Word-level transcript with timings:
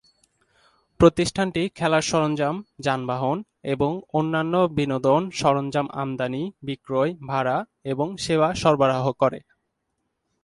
প্রতিষ্ঠানটি 0.99 1.63
খেলার 1.75 2.01
সরঞ্জাম, 2.01 2.55
যানবাহন 2.79 3.37
এবং 3.63 3.91
অন্যান্য 4.13 4.53
বিনোদন 4.77 5.21
সরঞ্জাম 5.31 5.87
আমদানি, 5.93 6.43
বিক্রয়, 6.63 7.11
ভাড়া 7.27 7.57
এবং 7.83 8.07
সেবা 8.17 8.49
সরবরাহ 8.53 9.05
করে। 9.11 9.39